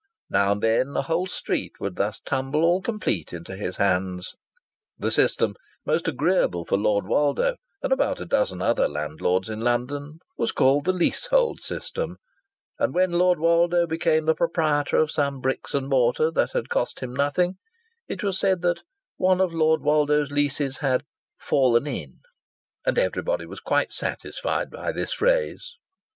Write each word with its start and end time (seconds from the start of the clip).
Now 0.31 0.53
and 0.53 0.63
then 0.63 0.97
a 0.97 1.03
whole 1.03 1.27
street 1.27 1.73
would 1.79 1.95
thus 1.95 2.19
tumble 2.21 2.63
all 2.63 2.81
complete 2.81 3.33
into 3.33 3.55
his 3.55 3.77
hands. 3.77 4.33
The 4.97 5.11
system, 5.11 5.53
most 5.85 6.07
agreeable 6.07 6.65
for 6.65 6.75
Lord 6.75 7.05
Woldo 7.05 7.57
and 7.83 7.93
about 7.93 8.19
a 8.19 8.25
dozen 8.25 8.63
other 8.63 8.89
landlords 8.89 9.47
in 9.47 9.59
London, 9.61 10.17
was 10.39 10.51
called 10.51 10.85
the 10.85 10.91
leasehold 10.91 11.61
system; 11.61 12.17
and 12.79 12.95
when 12.95 13.11
Lord 13.11 13.37
Woldo 13.37 13.85
became 13.87 14.25
the 14.25 14.33
proprietor 14.33 14.97
of 14.97 15.11
some 15.11 15.39
bricks 15.39 15.75
and 15.75 15.87
mortar 15.87 16.31
that 16.31 16.53
had 16.53 16.67
cost 16.67 17.01
him 17.01 17.13
nothing, 17.15 17.57
it 18.07 18.23
was 18.23 18.39
said 18.39 18.63
that 18.63 18.81
one 19.17 19.39
of 19.39 19.53
Lord 19.53 19.81
Woldo's 19.83 20.31
leases 20.31 20.79
had 20.79 21.03
"fallen 21.37 21.85
in," 21.85 22.21
and 22.87 22.97
everybody 22.97 23.45
was 23.45 23.59
quite 23.59 23.91
satisfied 23.91 24.71
by 24.71 24.91
this 24.91 25.13
phrase. 25.13 25.75